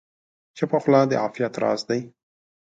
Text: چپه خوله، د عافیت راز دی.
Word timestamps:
چپه 0.57 0.77
خوله، 0.83 1.01
د 1.09 1.11
عافیت 1.21 1.53
راز 1.63 1.81
دی. 1.89 2.01